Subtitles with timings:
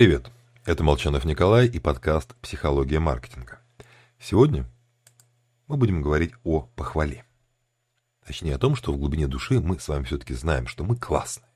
[0.00, 0.30] Привет,
[0.64, 3.58] это Молчанов Николай и подкаст «Психология маркетинга».
[4.18, 4.64] Сегодня
[5.68, 7.26] мы будем говорить о похвале.
[8.26, 11.50] Точнее о том, что в глубине души мы с вами все-таки знаем, что мы классные.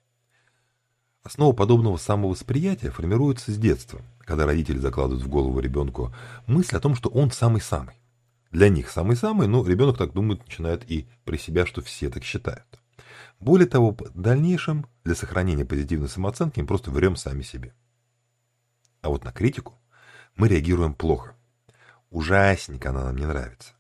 [1.22, 6.15] Основа подобного самовосприятия формируется с детства, когда родители закладывают в голову ребенку
[6.47, 7.95] мысль о том, что он самый-самый.
[8.51, 12.67] Для них самый-самый, но ребенок так думает, начинает и при себя, что все так считают.
[13.41, 17.73] Более того, в дальнейшем для сохранения позитивной самооценки мы просто врем сами себе.
[19.05, 19.79] А вот на критику
[20.34, 21.37] мы реагируем плохо.
[22.09, 23.74] Ужасненько она нам не нравится.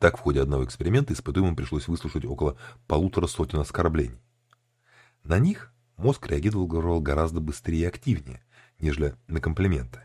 [0.00, 4.18] Так в ходе одного эксперимента испытуемым пришлось выслушать около полутора сотен оскорблений.
[5.22, 6.66] На них мозг реагировал
[7.00, 8.44] гораздо быстрее и активнее,
[8.80, 10.00] нежели на комплименты.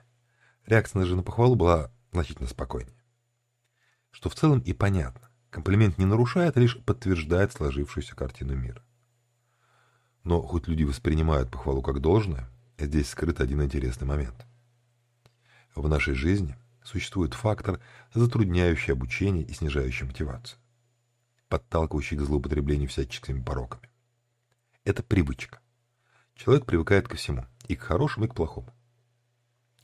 [0.68, 3.04] Реакция же на похвалу была значительно спокойнее.
[4.12, 5.32] Что в целом и понятно.
[5.50, 8.84] Комплимент не нарушает, а лишь подтверждает сложившуюся картину мира.
[10.24, 12.48] Но хоть люди воспринимают похвалу как должное,
[12.80, 14.46] Здесь скрыт один интересный момент.
[15.76, 17.82] В нашей жизни существует фактор,
[18.14, 20.58] затрудняющий обучение и снижающий мотивацию,
[21.50, 23.90] подталкивающий к злоупотреблению всяческими пороками.
[24.86, 25.60] Это привычка.
[26.36, 28.74] Человек привыкает ко всему, и к хорошему, и к плохому.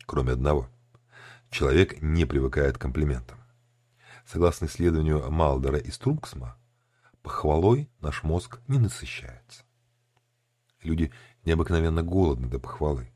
[0.06, 0.70] Кроме одного.
[1.50, 3.40] Человек не привыкает к комплиментам.
[4.26, 6.58] Согласно исследованию Малдера и Струксма,
[7.22, 9.65] похвалой наш мозг не насыщается.
[10.86, 11.12] Люди
[11.46, 13.12] необыкновенно голодны до похвалы.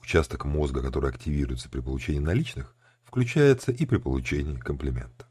[0.00, 5.26] Участок мозга, который активируется при получении наличных, включается и при получении комплимента.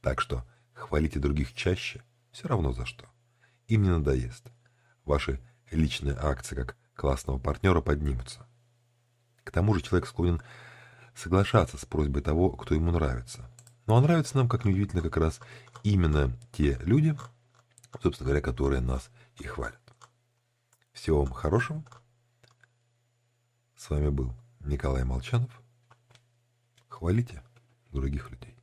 [0.00, 3.04] Так что хвалите других чаще, все равно за что.
[3.68, 4.46] Им не надоест.
[5.04, 5.38] Ваши
[5.70, 8.46] личные акции как классного партнера поднимутся.
[9.44, 10.40] К тому же человек склонен
[11.14, 13.50] соглашаться с просьбой того, кто ему нравится.
[13.86, 15.40] Ну а нравятся нам, как неудивительно, как раз
[15.82, 17.14] именно те люди,
[18.02, 19.85] собственно говоря, которые нас и хвалят.
[20.96, 21.84] Всего вам хорошего.
[23.76, 25.52] С вами был Николай Молчанов.
[26.88, 27.42] Хвалите
[27.92, 28.55] других людей.